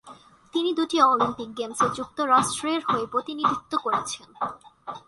[0.53, 4.27] তিনি দুটি অলিম্পিক গেমসে যুক্তরাষ্ট্রের হয়ে প্রতিনিধিত্ব করেছেন।